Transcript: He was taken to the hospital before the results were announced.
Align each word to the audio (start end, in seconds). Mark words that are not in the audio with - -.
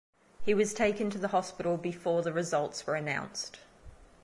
He 0.43 0.55
was 0.55 0.73
taken 0.73 1.11
to 1.11 1.19
the 1.19 1.27
hospital 1.27 1.77
before 1.77 2.23
the 2.23 2.33
results 2.33 2.87
were 2.87 2.95
announced. 2.95 3.59